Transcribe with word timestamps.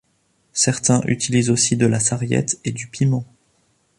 Certains 0.53 1.01
utilisent 1.03 1.51
aussi 1.51 1.77
de 1.77 1.85
la 1.85 1.99
sarriette 1.99 2.57
et 2.65 2.71
du 2.71 2.87
piment. 2.87 3.23